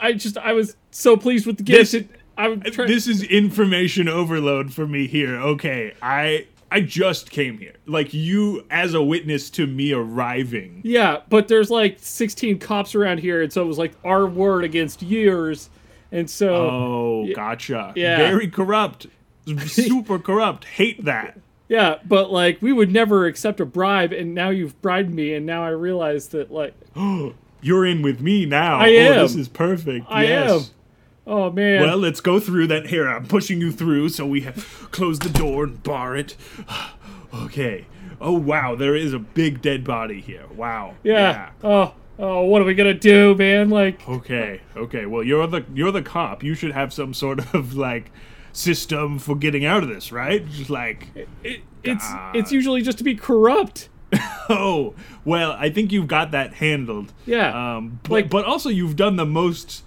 I 0.00 0.12
just 0.12 0.36
I 0.36 0.52
was 0.52 0.76
so 0.90 1.16
pleased 1.16 1.46
with 1.46 1.56
the 1.56 1.62
gift. 1.62 1.92
This- 1.92 2.04
trying. 2.36 2.88
This 2.88 3.06
is 3.06 3.22
information 3.22 4.08
overload 4.08 4.72
for 4.72 4.86
me 4.86 5.06
here. 5.06 5.36
Okay, 5.36 5.94
I 6.02 6.46
I 6.70 6.80
just 6.80 7.30
came 7.30 7.58
here. 7.58 7.74
Like 7.86 8.14
you 8.14 8.64
as 8.70 8.94
a 8.94 9.02
witness 9.02 9.50
to 9.50 9.66
me 9.66 9.92
arriving. 9.92 10.80
yeah, 10.84 11.18
but 11.28 11.48
there's 11.48 11.70
like 11.70 11.98
16 12.00 12.58
cops 12.58 12.94
around 12.94 13.18
here, 13.18 13.42
and 13.42 13.52
so 13.52 13.62
it 13.62 13.66
was 13.66 13.78
like 13.78 13.92
our 14.04 14.26
word 14.26 14.64
against 14.64 15.02
yours, 15.02 15.68
and 16.10 16.28
so 16.30 16.54
Oh, 16.54 17.28
gotcha. 17.34 17.92
yeah. 17.96 18.16
Very 18.16 18.48
corrupt. 18.48 19.06
Super 19.66 20.18
corrupt. 20.18 20.64
Hate 20.64 21.04
that. 21.04 21.38
yeah, 21.68 21.96
but 22.06 22.30
like 22.32 22.62
we 22.62 22.72
would 22.72 22.90
never 22.92 23.26
accept 23.26 23.60
a 23.60 23.66
bribe, 23.66 24.12
and 24.12 24.34
now 24.34 24.50
you've 24.50 24.80
bribed 24.80 25.12
me, 25.12 25.34
and 25.34 25.44
now 25.44 25.64
I 25.64 25.70
realize 25.70 26.28
that 26.28 26.50
like 26.52 26.74
You're 27.64 27.86
in 27.86 28.02
with 28.02 28.20
me 28.20 28.44
now. 28.46 28.78
I 28.78 28.88
Oh, 28.88 29.12
am. 29.12 29.18
this 29.22 29.36
is 29.36 29.48
perfect. 29.48 30.06
I 30.08 30.24
yes. 30.24 30.50
am. 30.50 30.60
Oh 31.26 31.50
man. 31.50 31.82
Well, 31.82 31.96
let's 31.98 32.20
go 32.20 32.38
through 32.40 32.66
that. 32.68 32.86
Here, 32.86 33.08
I'm 33.08 33.26
pushing 33.26 33.60
you 33.60 33.72
through, 33.72 34.10
so 34.10 34.26
we 34.26 34.42
have 34.42 34.88
close 34.90 35.18
the 35.18 35.28
door 35.30 35.64
and 35.64 35.82
bar 35.82 36.16
it. 36.16 36.36
okay. 37.34 37.86
Oh 38.20 38.38
wow, 38.38 38.74
there 38.74 38.94
is 38.94 39.12
a 39.12 39.18
big 39.18 39.60
dead 39.62 39.84
body 39.84 40.20
here. 40.20 40.44
Wow. 40.54 40.94
Yeah. 41.02 41.50
Oh, 41.64 41.94
oh, 42.18 42.44
what 42.44 42.62
are 42.62 42.64
we 42.64 42.74
gonna 42.74 42.94
do, 42.94 43.34
man? 43.34 43.68
Like, 43.70 44.08
Okay. 44.08 44.60
Okay. 44.76 45.06
Well, 45.06 45.22
you're 45.24 45.46
the 45.46 45.64
you're 45.74 45.92
the 45.92 46.02
cop. 46.02 46.42
You 46.42 46.54
should 46.54 46.72
have 46.72 46.92
some 46.92 47.14
sort 47.14 47.40
of 47.54 47.74
like 47.74 48.10
system 48.52 49.18
for 49.18 49.34
getting 49.34 49.64
out 49.64 49.82
of 49.82 49.88
this, 49.88 50.12
right? 50.12 50.46
Just 50.50 50.70
like, 50.70 51.08
it, 51.42 51.60
it's 51.82 52.06
it's 52.34 52.52
usually 52.52 52.82
just 52.82 52.98
to 52.98 53.04
be 53.04 53.14
corrupt. 53.14 53.88
oh, 54.50 54.94
well, 55.24 55.52
I 55.58 55.70
think 55.70 55.90
you've 55.90 56.06
got 56.06 56.32
that 56.32 56.54
handled. 56.54 57.12
Yeah. 57.24 57.76
Um, 57.76 57.98
but, 58.02 58.12
Like- 58.12 58.30
but 58.30 58.44
also 58.44 58.68
you've 58.68 58.94
done 58.94 59.16
the 59.16 59.24
most 59.24 59.84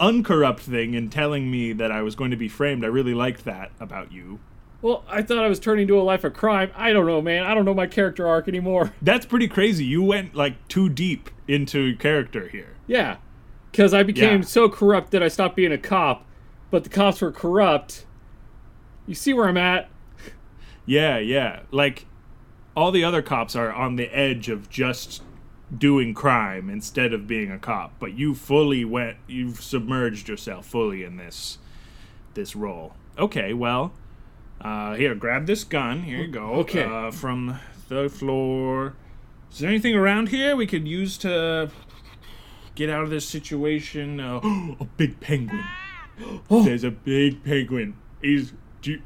uncorrupt 0.00 0.60
thing 0.60 0.94
in 0.94 1.10
telling 1.10 1.50
me 1.50 1.72
that 1.74 1.92
I 1.92 2.02
was 2.02 2.14
going 2.16 2.30
to 2.30 2.36
be 2.36 2.48
framed. 2.48 2.84
I 2.84 2.88
really 2.88 3.14
liked 3.14 3.44
that 3.44 3.70
about 3.78 4.10
you. 4.12 4.40
Well, 4.82 5.04
I 5.08 5.20
thought 5.22 5.44
I 5.44 5.48
was 5.48 5.60
turning 5.60 5.86
to 5.88 6.00
a 6.00 6.02
life 6.02 6.24
of 6.24 6.32
crime. 6.32 6.70
I 6.74 6.92
don't 6.92 7.06
know, 7.06 7.20
man. 7.20 7.44
I 7.44 7.52
don't 7.54 7.66
know 7.66 7.74
my 7.74 7.86
character 7.86 8.26
arc 8.26 8.48
anymore. 8.48 8.92
That's 9.02 9.26
pretty 9.26 9.46
crazy. 9.46 9.84
You 9.84 10.02
went 10.02 10.34
like 10.34 10.66
too 10.68 10.88
deep 10.88 11.28
into 11.46 11.94
character 11.98 12.48
here. 12.48 12.74
Yeah, 12.86 13.18
because 13.70 13.92
I 13.92 14.02
became 14.02 14.40
Yeah. 14.40 14.46
so 14.46 14.68
corrupt 14.70 15.10
that 15.10 15.22
I 15.22 15.28
stopped 15.28 15.54
being 15.54 15.72
a 15.72 15.78
cop, 15.78 16.24
but 16.70 16.82
the 16.84 16.90
cops 16.90 17.20
were 17.20 17.30
corrupt. 17.30 18.06
You 19.06 19.14
see 19.14 19.34
where 19.34 19.46
I'm 19.48 19.58
at? 19.58 19.90
Yeah, 20.86 21.18
yeah. 21.18 21.60
Like 21.70 22.06
all 22.74 22.90
the 22.90 23.04
other 23.04 23.20
cops 23.20 23.54
are 23.54 23.70
on 23.72 23.96
the 23.96 24.06
edge 24.16 24.48
of 24.48 24.70
just 24.70 25.22
doing 25.76 26.14
crime 26.14 26.68
instead 26.68 27.12
of 27.12 27.26
being 27.26 27.50
a 27.50 27.58
cop. 27.58 27.92
But 27.98 28.12
you 28.14 28.34
fully 28.34 28.84
went, 28.84 29.18
you've 29.26 29.60
submerged 29.60 30.28
yourself 30.28 30.66
fully 30.66 31.04
in 31.04 31.16
this 31.16 31.58
this 32.34 32.54
role. 32.54 32.94
Okay, 33.18 33.52
well, 33.52 33.92
uh, 34.60 34.94
here, 34.94 35.14
grab 35.14 35.46
this 35.46 35.64
gun. 35.64 36.02
Here 36.02 36.18
you 36.18 36.28
go. 36.28 36.54
Okay. 36.54 36.84
Uh, 36.84 37.10
from 37.10 37.58
the 37.88 38.08
floor. 38.08 38.94
Is 39.52 39.58
there 39.58 39.68
anything 39.68 39.94
around 39.96 40.28
here 40.28 40.54
we 40.54 40.66
could 40.66 40.86
use 40.86 41.18
to 41.18 41.70
get 42.76 42.88
out 42.88 43.02
of 43.02 43.10
this 43.10 43.26
situation? 43.28 44.20
Uh, 44.20 44.40
a 44.80 44.84
big 44.96 45.20
penguin. 45.20 45.64
Oh. 46.50 46.64
There's 46.64 46.84
a 46.84 46.90
big 46.90 47.42
penguin. 47.44 47.96
He's 48.20 48.52
do 48.82 48.90
you- 48.90 49.02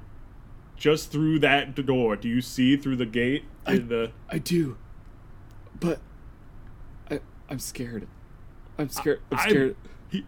just 0.77 1.13
through 1.13 1.39
that 1.39 1.77
door. 1.87 2.17
Do 2.17 2.29
you 2.29 2.41
see 2.41 2.77
through 2.77 2.97
the 2.97 3.07
gate? 3.07 3.45
I- 3.65 3.75
in 3.75 3.87
the 3.87 4.11
I 4.29 4.39
do, 4.39 4.77
but 5.79 6.01
I'm 7.49 7.59
scared. 7.59 8.07
I'm 8.79 8.89
scared. 8.89 9.21
I'm 9.31 9.39
I- 9.39 9.49
scared. 9.49 9.77
he- 10.11 10.27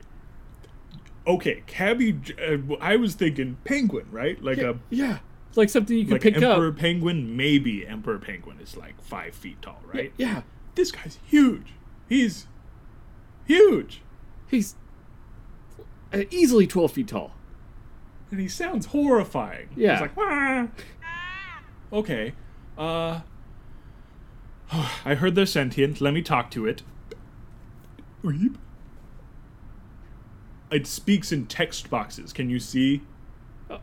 okay, 1.26 1.62
Cabby. 1.66 2.18
Uh, 2.40 2.74
I 2.80 2.96
was 2.96 3.14
thinking 3.14 3.56
penguin, 3.64 4.06
right? 4.10 4.40
Like 4.42 4.58
a 4.58 4.78
yeah, 4.90 5.18
like 5.54 5.68
something 5.70 5.96
you 5.96 6.04
could 6.04 6.12
like 6.12 6.20
pick 6.22 6.34
emperor 6.34 6.48
up. 6.50 6.56
Emperor 6.56 6.72
penguin. 6.72 7.36
Maybe 7.36 7.86
emperor 7.86 8.18
penguin 8.18 8.58
is 8.60 8.76
like 8.76 9.00
five 9.02 9.34
feet 9.34 9.60
tall, 9.62 9.80
right? 9.92 10.12
Yeah, 10.16 10.42
This 10.74 10.92
guy's 10.92 11.18
huge. 11.24 11.72
He's 12.08 12.46
huge, 13.46 14.02
he's 14.48 14.76
uh, 16.12 16.22
easily 16.30 16.66
twelve 16.66 16.92
feet 16.92 17.08
tall. 17.08 17.32
and 18.30 18.40
he 18.40 18.48
sounds 18.48 18.86
horrifying. 18.86 19.68
Yeah. 19.74 19.92
He's 19.92 20.00
like, 20.02 20.16
"Wah." 20.16 20.66
okay. 21.92 22.34
Uh, 22.78 23.20
I 25.04 25.14
heard 25.14 25.34
they're 25.34 25.46
sentient. 25.46 26.00
Let 26.00 26.12
me 26.14 26.22
talk 26.22 26.50
to 26.52 26.66
it. 26.66 26.82
Weep. 28.26 28.58
It 30.70 30.86
speaks 30.86 31.30
in 31.30 31.46
text 31.46 31.88
boxes. 31.90 32.32
Can 32.32 32.50
you 32.50 32.58
see? 32.58 33.02
Uh, 33.70 33.78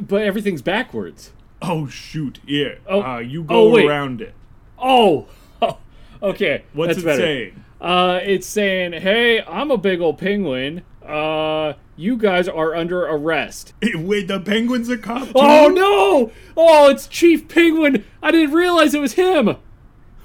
but 0.00 0.22
everything's 0.22 0.60
backwards. 0.62 1.32
Oh 1.62 1.86
shoot! 1.86 2.40
Yeah. 2.46 2.74
Oh. 2.86 3.02
Uh, 3.02 3.18
you 3.18 3.42
Oh, 3.48 3.68
go 3.68 3.70
wait. 3.70 3.86
around 3.86 4.20
it. 4.20 4.34
Oh, 4.78 5.26
okay. 6.22 6.64
What's 6.74 6.88
that's 6.96 6.98
it 6.98 7.04
better. 7.04 7.22
saying? 7.22 7.64
Uh, 7.80 8.20
it's 8.22 8.46
saying, 8.46 8.92
"Hey, 9.00 9.42
I'm 9.42 9.70
a 9.70 9.78
big 9.78 10.00
old 10.02 10.18
penguin. 10.18 10.82
Uh, 11.04 11.74
you 11.96 12.18
guys 12.18 12.48
are 12.48 12.74
under 12.74 13.02
arrest." 13.06 13.72
Wait, 13.94 14.28
the 14.28 14.40
penguin's 14.40 14.90
a 14.90 14.98
cop. 14.98 15.28
Too? 15.28 15.32
Oh 15.36 15.68
no! 15.68 16.30
Oh, 16.56 16.90
it's 16.90 17.06
Chief 17.06 17.48
Penguin. 17.48 18.04
I 18.22 18.30
didn't 18.30 18.54
realize 18.54 18.94
it 18.94 19.00
was 19.00 19.14
him. 19.14 19.56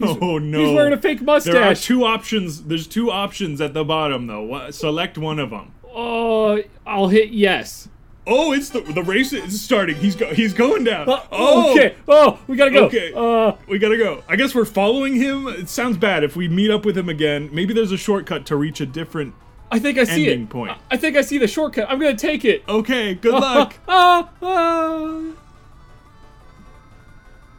Oh 0.21 0.37
no! 0.37 0.65
He's 0.65 0.75
wearing 0.75 0.93
a 0.93 0.97
fake 1.01 1.21
mustache. 1.21 1.53
There 1.53 1.63
are 1.63 1.75
two 1.75 2.03
options. 2.05 2.63
There's 2.63 2.87
two 2.87 3.11
options 3.11 3.61
at 3.61 3.73
the 3.73 3.83
bottom 3.83 4.27
though. 4.27 4.69
Select 4.71 5.17
one 5.17 5.39
of 5.39 5.49
them. 5.51 5.73
Oh, 5.93 6.61
I'll 6.85 7.07
hit 7.09 7.29
yes. 7.31 7.87
Oh, 8.27 8.51
it's 8.53 8.69
the 8.69 8.81
the 8.81 9.01
race 9.03 9.33
is 9.33 9.59
starting. 9.61 9.95
He's 9.95 10.15
go, 10.15 10.31
he's 10.33 10.53
going 10.53 10.83
down. 10.83 11.09
Uh, 11.09 11.21
oh, 11.31 11.71
okay. 11.71 11.95
Oh, 12.07 12.39
we 12.47 12.55
gotta 12.55 12.71
go. 12.71 12.85
Okay. 12.85 13.11
Uh, 13.15 13.53
We 13.67 13.79
gotta 13.79 13.97
go. 13.97 14.23
I 14.29 14.35
guess 14.35 14.53
we're 14.53 14.65
following 14.65 15.15
him. 15.15 15.47
It 15.47 15.69
sounds 15.69 15.97
bad 15.97 16.23
if 16.23 16.35
we 16.35 16.47
meet 16.47 16.69
up 16.69 16.85
with 16.85 16.97
him 16.97 17.09
again. 17.09 17.49
Maybe 17.51 17.73
there's 17.73 17.91
a 17.91 17.97
shortcut 17.97 18.45
to 18.47 18.55
reach 18.55 18.79
a 18.79 18.85
different. 18.85 19.33
I 19.71 19.79
think 19.79 19.97
I 19.97 20.03
see 20.03 20.25
Ending 20.27 20.43
it. 20.43 20.49
point. 20.49 20.71
I, 20.71 20.77
I 20.95 20.97
think 20.97 21.15
I 21.17 21.21
see 21.21 21.37
the 21.39 21.47
shortcut. 21.47 21.89
I'm 21.89 21.97
gonna 21.99 22.15
take 22.15 22.45
it. 22.45 22.63
Okay, 22.69 23.15
good 23.15 23.33
luck. 23.41 23.73
Ah, 23.87 24.29
ah. 24.41 25.21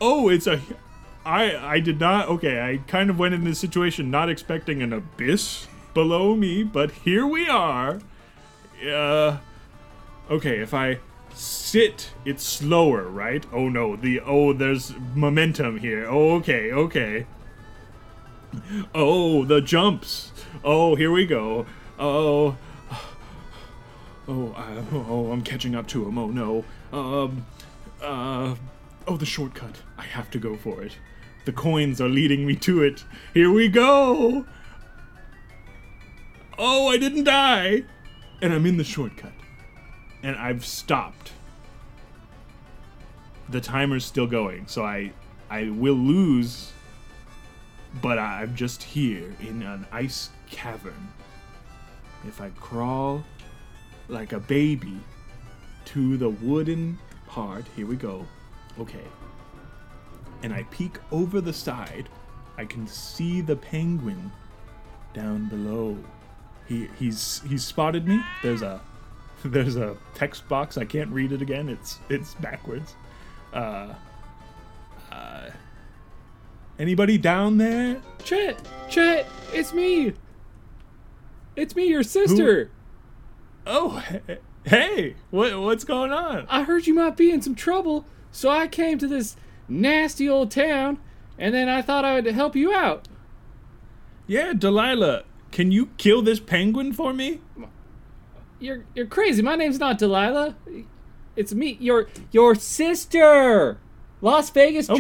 Oh, 0.01 0.29
it's 0.29 0.47
a. 0.47 0.61
I 1.25 1.57
I 1.57 1.81
did 1.81 2.01
not. 2.01 2.29
Okay, 2.29 2.61
I 2.61 2.79
kind 2.89 3.11
of 3.11 3.19
went 3.19 3.35
in 3.35 3.45
this 3.45 3.59
situation 3.59 4.11
not 4.11 4.29
expecting 4.29 4.83
an 4.83 4.93
abyss 4.93 5.69
below 5.95 6.35
me, 6.35 6.63
but 6.63 6.91
here 6.91 7.27
we 7.27 7.49
are. 7.49 8.01
Uh, 8.85 9.39
okay, 10.31 10.59
if 10.59 10.75
I 10.75 10.99
sit, 11.35 12.11
it's 12.25 12.45
slower, 12.45 13.09
right? 13.09 13.45
Oh 13.53 13.69
no, 13.69 13.97
the 13.97 14.21
oh, 14.21 14.53
there's 14.53 14.95
momentum 15.15 15.79
here. 15.79 16.07
Oh, 16.09 16.35
okay, 16.37 16.73
okay. 16.73 17.27
Oh, 18.95 19.45
the 19.45 19.61
jumps. 19.61 20.33
Oh, 20.65 20.95
here 20.95 21.11
we 21.11 21.27
go. 21.27 21.67
Oh. 21.99 22.57
Oh, 24.29 24.55
I, 24.57 24.77
oh, 24.93 25.33
I'm 25.33 25.43
catching 25.43 25.75
up 25.75 25.89
to 25.89 26.07
him. 26.07 26.19
Oh 26.19 26.29
no. 26.29 26.65
Um, 26.93 27.47
uh, 28.01 28.55
oh, 29.09 29.17
the 29.17 29.27
shortcut. 29.27 29.83
I 29.99 30.03
have 30.03 30.31
to 30.33 30.39
go 30.39 30.57
for 30.57 30.83
it. 30.83 30.97
The 31.45 31.53
coins 31.53 32.01
are 32.01 32.09
leading 32.09 32.47
me 32.47 32.57
to 32.57 32.83
it. 32.83 33.05
Here 33.35 33.51
we 33.51 33.69
go. 33.69 34.47
Oh, 36.59 36.89
I 36.89 36.99
didn't 36.99 37.25
die. 37.25 37.85
And 38.41 38.53
I'm 38.53 38.67
in 38.67 38.77
the 38.77 38.85
shortcut. 38.85 39.33
And 40.23 40.37
I've 40.37 40.65
stopped. 40.65 41.33
The 43.49 43.61
timer's 43.61 44.05
still 44.05 44.27
going, 44.27 44.67
so 44.67 44.85
I 44.85 45.13
I 45.51 45.69
will 45.69 45.95
lose 45.95 46.73
but 48.01 48.19
I'm 48.19 48.55
just 48.55 48.83
here 48.83 49.35
in 49.41 49.63
an 49.63 49.87
ice 49.93 50.31
cavern. 50.51 51.13
If 52.27 52.41
I 52.41 52.51
crawl 52.51 53.25
like 54.09 54.33
a 54.33 54.41
baby 54.41 54.99
to 55.87 56.17
the 56.17 56.31
wooden 56.31 56.99
part, 57.27 57.67
here 57.77 57.87
we 57.87 57.97
go. 57.97 58.27
Okay. 58.79 59.05
And 60.43 60.53
I 60.53 60.65
peek 60.65 60.99
over 61.11 61.41
the 61.41 61.53
side, 61.53 62.09
I 62.57 62.65
can 62.65 62.87
see 62.87 63.41
the 63.41 63.57
penguin 63.57 64.33
down 65.15 65.49
below. 65.49 65.99
He 66.67 66.89
he's 66.99 67.43
he's 67.49 67.65
spotted 67.65 68.07
me. 68.07 68.21
There's 68.43 68.63
a 68.63 68.81
there's 69.45 69.77
a 69.77 69.97
text 70.15 70.49
box. 70.49 70.77
I 70.79 70.85
can't 70.85 71.11
read 71.11 71.33
it 71.33 71.43
again. 71.43 71.69
It's 71.69 71.99
it's 72.09 72.35
backwards. 72.35 72.95
Uh 73.53 73.95
uh 75.11 75.51
Anybody 76.79 77.19
down 77.19 77.59
there? 77.59 78.01
Chet, 78.25 78.59
Chet, 78.89 79.27
it's 79.53 79.73
me. 79.73 80.15
It's 81.55 81.77
me, 81.77 81.87
your 81.87 82.03
sister. 82.03 82.71
Oh, 83.67 84.03
hey, 84.65 85.15
what 85.31 85.61
what's 85.61 85.85
going 85.85 86.13
on? 86.13 86.47
I 86.49 86.63
heard 86.65 86.87
you 86.87 86.95
might 86.95 87.17
be 87.17 87.31
in 87.31 87.43
some 87.43 87.55
trouble, 87.55 88.07
so 88.33 88.49
I 88.49 88.67
came 88.67 88.99
to 88.99 89.07
this 89.07 89.37
nasty 89.81 90.29
old 90.29 90.51
town, 90.51 90.99
and 91.39 91.55
then 91.55 91.69
I 91.69 91.83
thought 91.83 92.05
I 92.05 92.15
would 92.15 92.27
help 92.27 92.55
you 92.55 92.73
out. 92.73 93.09
Yeah, 94.27 94.53
Delilah, 94.53 95.25
can 95.51 95.73
you 95.73 95.87
kill 95.97 96.23
this 96.23 96.41
penguin 96.41 96.93
for 96.93 97.13
me? 97.13 97.41
You're 98.61 98.85
you're 98.95 99.07
crazy. 99.07 99.43
My 99.43 99.57
name's 99.57 99.79
not 99.79 99.99
Delilah. 99.99 100.57
It's 101.35 101.53
me, 101.55 101.77
your 101.81 102.09
your 102.31 102.55
sister, 102.55 103.79
Las 104.21 104.51
Vegas 104.51 104.89
Okay. 104.89 104.99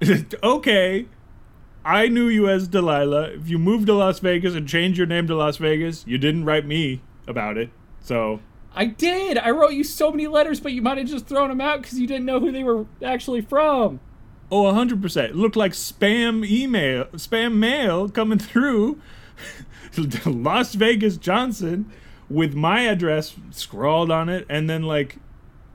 Johnson. 0.00 0.26
okay. 0.42 1.06
I 1.84 2.08
knew 2.08 2.28
you 2.28 2.48
as 2.48 2.68
Delilah. 2.68 3.30
If 3.30 3.48
you 3.48 3.58
moved 3.58 3.86
to 3.86 3.94
Las 3.94 4.18
Vegas 4.18 4.54
and 4.54 4.68
changed 4.68 4.98
your 4.98 5.06
name 5.06 5.26
to 5.28 5.34
Las 5.34 5.56
Vegas, 5.56 6.04
you 6.06 6.18
didn't 6.18 6.44
write 6.44 6.66
me 6.66 7.00
about 7.26 7.56
it. 7.56 7.70
So, 8.00 8.40
I 8.74 8.86
did. 8.86 9.36
I 9.38 9.50
wrote 9.50 9.72
you 9.72 9.82
so 9.84 10.10
many 10.10 10.26
letters, 10.28 10.60
but 10.60 10.72
you 10.72 10.80
might 10.82 10.98
have 10.98 11.06
just 11.08 11.26
thrown 11.26 11.48
them 11.48 11.60
out 11.60 11.82
because 11.82 11.98
you 11.98 12.06
didn't 12.06 12.24
know 12.26 12.38
who 12.40 12.52
they 12.52 12.62
were 12.64 12.86
actually 13.04 13.40
from. 13.40 14.00
oh, 14.52 14.64
100%. 14.64 15.16
It 15.30 15.36
looked 15.36 15.56
like 15.56 15.72
spam 15.72 16.48
email, 16.48 17.04
spam 17.14 17.54
mail 17.54 18.08
coming 18.08 18.38
through. 18.38 19.00
Las 20.26 20.74
Vegas 20.74 21.16
Johnson 21.16 21.90
with 22.28 22.54
my 22.54 22.82
address 22.82 23.34
scrawled 23.50 24.10
on 24.10 24.28
it 24.28 24.46
and 24.48 24.70
then 24.70 24.82
like 24.84 25.16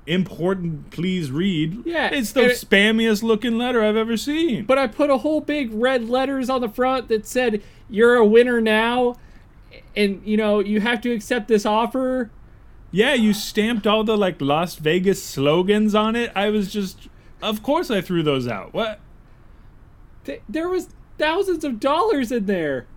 important 0.08 0.90
please 0.92 1.32
read. 1.32 1.82
Yeah, 1.86 2.10
It's 2.14 2.32
the 2.32 2.46
it- 2.46 2.52
spammiest 2.58 3.24
looking 3.24 3.58
letter 3.58 3.84
I've 3.84 3.96
ever 3.98 4.16
seen. 4.18 4.66
But 4.66 4.78
I 4.78 4.88
put 4.88 5.10
a 5.10 5.18
whole 5.18 5.42
big 5.42 5.70
red 5.74 6.08
letters 6.10 6.50
on 6.50 6.62
the 6.62 6.70
front 6.70 7.08
that 7.10 7.26
said, 7.26 7.62
"You're 7.90 8.16
a 8.16 8.26
winner 8.26 8.62
now." 8.62 9.16
And 9.96 10.22
you 10.24 10.38
know, 10.38 10.60
you 10.60 10.80
have 10.80 11.02
to 11.02 11.12
accept 11.12 11.48
this 11.48 11.66
offer. 11.66 12.30
Yeah, 12.96 13.14
you 13.14 13.34
stamped 13.34 13.86
all 13.86 14.06
the 14.06 14.16
like 14.16 14.40
Las 14.40 14.76
Vegas 14.76 15.22
slogans 15.22 15.94
on 15.94 16.16
it. 16.16 16.32
I 16.34 16.50
was 16.50 16.72
just 16.72 17.10
of 17.42 17.62
course 17.62 17.92
I 17.92 18.00
threw 18.00 18.24
those 18.24 18.48
out. 18.48 18.74
What? 18.74 19.02
Th- 20.24 20.42
There 20.48 20.70
was 20.70 20.88
thousands 21.18 21.66
of 21.66 21.82
dollars 21.82 22.32
in 22.32 22.46
there. 22.46 22.88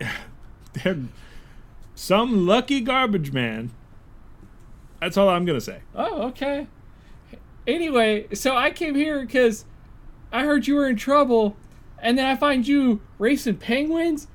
Some 1.94 2.48
lucky 2.48 2.80
garbage 2.80 3.32
man. 3.32 3.70
That's 5.00 5.16
all 5.16 5.28
I'm 5.28 5.44
gonna 5.44 5.60
say. 5.60 5.82
Oh, 5.94 6.22
okay. 6.30 6.66
Anyway, 7.64 8.26
so 8.34 8.56
I 8.56 8.72
came 8.72 8.96
here 8.96 9.20
because 9.24 9.64
I 10.32 10.42
heard 10.42 10.66
you 10.66 10.74
were 10.74 10.88
in 10.88 10.96
trouble, 10.96 11.56
and 12.00 12.18
then 12.18 12.26
I 12.26 12.34
find 12.34 12.66
you 12.66 13.00
racing 13.20 13.58
penguins, 13.58 14.26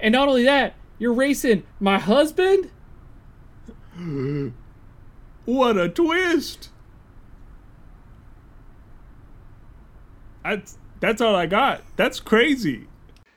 and 0.00 0.10
not 0.10 0.26
only 0.26 0.42
that, 0.42 0.74
you're 0.98 1.12
racing 1.12 1.62
my 1.78 2.00
husband. 2.00 2.72
What 5.48 5.78
a 5.78 5.88
twist! 5.88 6.68
That's 10.44 10.76
that's 11.00 11.22
all 11.22 11.34
I 11.34 11.46
got. 11.46 11.82
That's 11.96 12.20
crazy. 12.20 12.86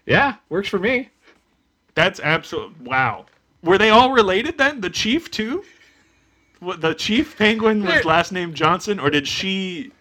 Yeah, 0.05 0.35
works 0.49 0.67
for 0.67 0.77
me. 0.77 1.09
That's 1.95 2.19
absolute 2.19 2.77
wow. 2.81 3.27
Were 3.63 3.77
they 3.77 3.91
all 3.91 4.11
related 4.11 4.57
then? 4.57 4.81
The 4.81 4.89
chief 4.89 5.31
too? 5.31 5.63
What, 6.59 6.81
the 6.81 6.93
chief 6.93 7.37
penguin 7.37 7.83
was 7.85 8.03
last 8.03 8.33
name 8.33 8.53
Johnson, 8.53 8.99
or 8.99 9.09
did 9.09 9.25
she? 9.25 9.91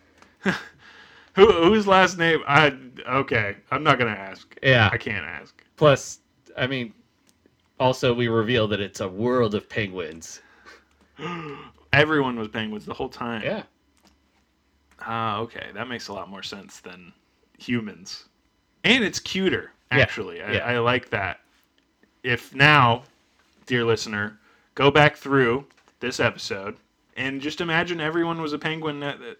Who 1.35 1.47
whose 1.47 1.87
last 1.87 2.19
name? 2.19 2.43
I 2.47 2.77
okay. 3.09 3.57
I'm 3.71 3.85
not 3.85 4.01
gonna 4.01 4.11
ask. 4.11 4.53
Yeah. 4.65 4.91
I 4.93 4.99
can't 4.99 5.25
ask. 5.25 5.63
Plus, 5.77 6.19
I 6.57 6.67
mean, 6.67 6.93
also 7.79 8.13
we 8.13 8.27
reveal 8.27 8.67
that 8.67 8.81
it's 8.81 8.99
a 8.99 9.09
world 9.09 9.55
of 9.55 9.69
penguins. 9.69 10.43
Everyone 11.93 12.39
was 12.39 12.49
penguins 12.49 12.85
the 12.87 12.95
whole 12.95 13.09
time. 13.09 13.43
Yeah. 13.43 13.63
Ah, 15.01 15.39
okay. 15.39 15.69
That 15.75 15.89
makes 15.89 16.09
a 16.09 16.13
lot 16.13 16.29
more 16.29 16.43
sense 16.43 16.81
than 16.81 17.13
humans. 17.59 18.25
And 18.85 19.03
it's 19.05 19.19
cuter, 19.19 19.73
Yeah, 19.93 19.99
actually. 19.99 20.43
I, 20.43 20.53
yeah. 20.53 20.59
I 20.67 20.79
like 20.79 21.11
that. 21.11 21.41
If 22.23 22.55
now, 22.55 23.05
dear 23.67 23.85
listener, 23.85 24.39
go 24.75 24.91
back 24.91 25.17
through 25.17 25.65
this 26.01 26.21
episode 26.21 26.77
and 27.17 27.41
just 27.41 27.61
imagine 27.61 28.01
everyone 28.01 28.41
was 28.41 28.53
a 28.53 28.59
penguin 28.59 29.01
the- 29.01 29.37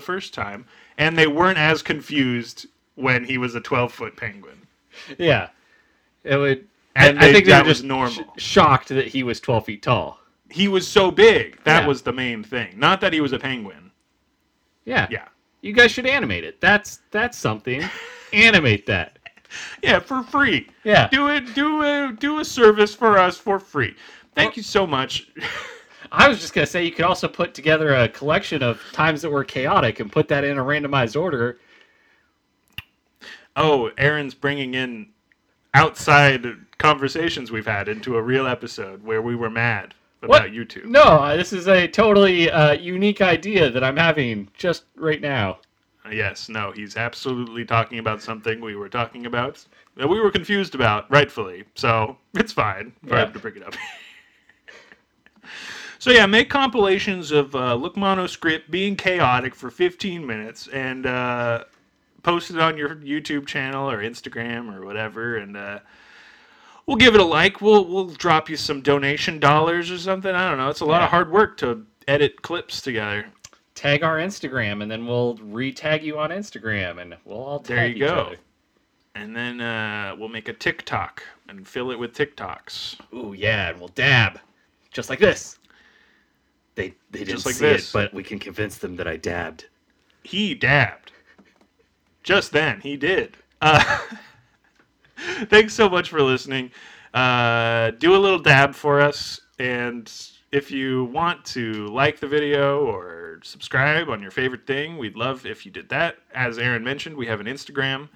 first 0.00 0.34
time, 0.34 0.66
and 0.98 1.16
they 1.16 1.28
weren't 1.28 1.56
as 1.58 1.80
confused 1.80 2.66
when 2.96 3.22
he 3.24 3.38
was 3.38 3.54
a 3.54 3.60
12 3.60 3.92
foot 3.92 4.16
penguin. 4.16 4.60
Yeah. 5.18 5.50
It 6.24 6.36
would. 6.36 6.66
And 6.96 7.18
I 7.18 7.26
they- 7.26 7.32
think 7.32 7.44
they 7.46 7.52
that 7.52 7.64
was 7.64 7.78
just 7.78 7.84
normal. 7.86 8.10
sh- 8.36 8.42
shocked 8.42 8.88
that 8.88 9.06
he 9.06 9.22
was 9.22 9.38
12 9.40 9.66
feet 9.66 9.82
tall. 9.84 10.18
He 10.50 10.68
was 10.68 10.86
so 10.86 11.10
big. 11.10 11.62
That 11.64 11.82
Yeah. 11.82 11.86
was 11.88 12.02
the 12.02 12.12
main 12.12 12.42
thing. 12.44 12.78
Not 12.78 13.00
that 13.00 13.12
he 13.12 13.20
was 13.20 13.32
a 13.32 13.38
penguin. 13.38 13.90
Yeah. 14.84 15.06
Yeah. 15.10 15.28
You 15.62 15.72
guys 15.72 15.90
should 15.90 16.06
animate 16.06 16.44
it. 16.44 16.60
That's 16.60 17.00
that's 17.10 17.38
something. 17.38 17.82
animate 18.32 18.86
that. 18.86 19.18
Yeah, 19.82 20.00
for 20.00 20.22
free. 20.24 20.68
Yeah. 20.82 21.08
Do 21.08 21.28
it. 21.28 21.54
Do 21.54 21.82
a 21.82 22.12
do 22.12 22.40
a 22.40 22.44
service 22.44 22.94
for 22.94 23.16
us 23.18 23.38
for 23.38 23.58
free. 23.58 23.94
Thank 24.34 24.56
you 24.56 24.62
so 24.62 24.86
much. 24.86 25.28
I 26.12 26.28
was 26.28 26.40
just 26.40 26.52
gonna 26.52 26.66
say 26.66 26.84
you 26.84 26.92
could 26.92 27.04
also 27.06 27.26
put 27.28 27.54
together 27.54 27.94
a 27.94 28.08
collection 28.08 28.62
of 28.62 28.80
times 28.92 29.22
that 29.22 29.30
were 29.30 29.44
chaotic 29.44 30.00
and 30.00 30.12
put 30.12 30.28
that 30.28 30.44
in 30.44 30.58
a 30.58 30.62
randomized 30.62 31.18
order. 31.20 31.58
oh, 33.56 33.90
Aaron's 33.98 34.34
bringing 34.34 34.74
in 34.74 35.08
outside 35.74 36.46
conversations 36.78 37.50
we've 37.50 37.66
had 37.66 37.88
into 37.88 38.16
a 38.16 38.22
real 38.22 38.46
episode 38.46 39.02
where 39.02 39.22
we 39.22 39.34
were 39.34 39.50
mad 39.50 39.94
What? 40.28 40.42
about 40.42 40.52
YouTube. 40.52 40.86
No, 40.86 41.36
this 41.36 41.52
is 41.52 41.68
a 41.68 41.86
totally 41.88 42.50
uh, 42.50 42.72
unique 42.72 43.20
idea 43.20 43.70
that 43.70 43.84
I'm 43.84 43.96
having 43.96 44.48
just 44.56 44.84
right 44.96 45.20
now. 45.20 45.58
Yes, 46.10 46.48
no, 46.50 46.70
he's 46.72 46.96
absolutely 46.96 47.64
talking 47.64 47.98
about 47.98 48.20
something 48.20 48.60
we 48.60 48.76
were 48.76 48.90
talking 48.90 49.24
about 49.26 49.64
that 49.96 50.08
we 50.08 50.20
were 50.20 50.30
confused 50.30 50.74
about, 50.74 51.10
rightfully. 51.10 51.64
So 51.74 52.18
it's 52.34 52.52
fine 52.52 52.92
for 53.06 53.14
Yeah. 53.14 53.26
him 53.26 53.32
to 53.32 53.38
bring 53.38 53.56
it 53.56 53.62
up. 53.62 53.74
so 55.98 56.10
yeah, 56.10 56.26
make 56.26 56.50
compilations 56.50 57.30
of 57.30 57.54
uh, 57.54 57.74
Look 57.74 57.96
Ma 57.96 58.14
No 58.14 58.26
script 58.26 58.70
being 58.70 58.96
chaotic 58.96 59.54
for 59.54 59.70
15 59.70 60.26
minutes 60.26 60.68
and 60.68 61.06
uh, 61.06 61.64
post 62.22 62.50
it 62.50 62.58
on 62.58 62.76
your 62.76 62.96
YouTube 62.96 63.46
channel 63.46 63.90
or 63.90 64.02
Instagram 64.02 64.74
or 64.74 64.84
whatever, 64.84 65.38
and 65.38 65.56
uh, 65.56 65.78
we'll 66.86 66.96
give 66.96 67.14
it 67.14 67.20
a 67.20 67.24
like. 67.24 67.60
We'll 67.60 67.84
we'll 67.86 68.06
drop 68.08 68.48
you 68.48 68.56
some 68.56 68.80
donation 68.80 69.38
dollars 69.40 69.90
or 69.90 69.98
something. 69.98 70.34
I 70.34 70.48
don't 70.48 70.58
know. 70.58 70.68
It's 70.68 70.80
a 70.80 70.84
lot 70.84 70.98
Yeah. 71.00 71.04
of 71.04 71.10
hard 71.10 71.30
work 71.30 71.56
to 71.58 71.84
edit 72.08 72.42
clips 72.42 72.80
together. 72.80 73.26
Tag 73.74 74.02
our 74.04 74.18
Instagram, 74.18 74.82
and 74.82 74.90
then 74.90 75.04
we'll 75.06 75.34
re-tag 75.42 76.04
you 76.04 76.18
on 76.18 76.30
Instagram, 76.30 77.00
and 77.02 77.16
we'll 77.24 77.42
all 77.42 77.58
tag 77.58 77.66
There 77.76 77.86
you 77.88 77.94
each 77.94 78.00
go. 78.00 78.14
other. 78.14 78.36
and 79.16 79.34
then 79.34 79.60
uh, 79.60 80.14
we'll 80.18 80.28
make 80.28 80.48
a 80.48 80.52
TikTok 80.52 81.22
and 81.48 81.66
fill 81.66 81.90
it 81.90 81.98
with 81.98 82.12
TikToks. 82.14 82.96
Ooh, 83.14 83.32
yeah, 83.36 83.70
and 83.70 83.78
we'll 83.78 83.88
dab, 83.88 84.38
just 84.92 85.10
like 85.10 85.18
this. 85.18 85.58
They 86.76 86.94
they 87.10 87.20
didn't 87.20 87.34
Just 87.34 87.46
like 87.46 87.54
see 87.56 87.66
this. 87.66 87.88
it, 87.88 87.92
but 87.92 88.14
we 88.14 88.22
can 88.22 88.38
convince 88.38 88.78
them 88.78 88.94
that 88.96 89.06
I 89.08 89.16
dabbed. 89.16 89.66
He 90.22 90.54
dabbed. 90.54 91.12
Just 92.22 92.52
then, 92.52 92.80
he 92.80 92.96
did. 92.96 93.36
Uh, 93.60 93.98
thanks 95.48 95.74
so 95.74 95.88
much 95.88 96.10
for 96.10 96.22
listening. 96.22 96.70
Uh, 97.12 97.90
do 97.92 98.14
a 98.14 98.18
little 98.18 98.38
dab 98.38 98.74
for 98.74 99.00
us, 99.00 99.40
and 99.58 100.10
if 100.52 100.70
you 100.70 101.04
want 101.06 101.44
to 101.46 101.86
like 101.88 102.18
the 102.20 102.26
video 102.26 102.84
or 102.84 103.40
subscribe 103.42 104.08
on 104.08 104.20
your 104.20 104.30
favorite 104.30 104.66
thing, 104.66 104.98
we'd 104.98 105.16
love 105.16 105.46
if 105.46 105.64
you 105.64 105.72
did 105.72 105.88
that. 105.90 106.16
As 106.34 106.58
Aaron 106.58 106.82
mentioned, 106.82 107.16
we 107.16 107.26
have 107.26 107.40
an 107.40 107.46
Instagram. 107.46 108.08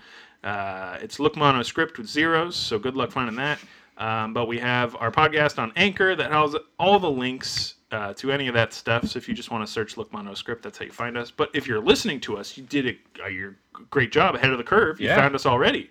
Uh, 0.45 0.99
it's 1.01 1.19
Look 1.21 1.37
Ma 1.37 1.53
No 1.53 1.63
Script 1.63 1.99
with 1.99 2.07
zeros, 2.09 2.57
so 2.57 2.79
good 2.79 2.97
luck 2.97 3.11
finding 3.11 3.37
that. 3.37 3.59
Um, 3.99 4.33
but 4.33 4.47
we 4.47 4.59
have 4.61 4.95
our 4.97 5.11
podcast 5.11 5.59
on 5.59 5.73
Anchor 5.75 6.15
that 6.15 6.31
has 6.31 6.55
all 6.79 7.01
the 7.01 7.11
links 7.11 7.75
uh, 7.91 8.13
to 8.15 8.31
any 8.31 8.47
of 8.47 8.55
that 8.55 8.73
stuff. 8.73 9.05
So 9.09 9.17
if 9.17 9.29
you 9.29 9.35
just 9.35 9.51
want 9.51 9.67
to 9.67 9.73
search 9.73 9.97
Look 9.97 10.13
Ma 10.13 10.23
No 10.23 10.35
Script, 10.35 10.63
that's 10.63 10.79
how 10.79 10.85
you 10.85 10.93
find 10.93 11.17
us. 11.17 11.33
But 11.33 11.51
if 11.55 11.67
you're 11.67 11.81
listening 11.81 12.21
to 12.21 12.37
us, 12.37 12.57
you 12.57 12.63
did 12.65 12.87
a, 12.87 13.25
a 13.27 13.31
your 13.31 13.57
great 13.91 14.13
job 14.13 14.37
ahead 14.37 14.51
of 14.51 14.59
the 14.59 14.65
curve. 14.65 15.01
You 15.01 15.09
Yeah. 15.09 15.17
found 15.17 15.35
us 15.35 15.47
already. 15.47 15.91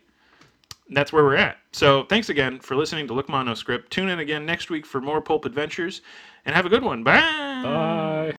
That's 0.89 1.11
where 1.11 1.23
we're 1.23 1.35
at. 1.35 1.57
So 1.73 2.05
thanks 2.05 2.29
again 2.29 2.59
for 2.59 2.75
listening 2.75 3.07
to 3.07 3.13
Look 3.13 3.29
Ma 3.29 3.43
No 3.43 3.53
Script. 3.53 3.91
Tune 3.91 4.09
in 4.09 4.19
again 4.19 4.45
next 4.45 4.69
week 4.69 4.85
for 4.85 5.01
more 5.01 5.21
Pulp 5.21 5.45
Adventures, 5.45 6.01
and 6.45 6.55
have 6.55 6.65
a 6.65 6.69
good 6.69 6.83
one. 6.83 7.03
Bye. 7.03 7.21
Bye. 7.21 8.37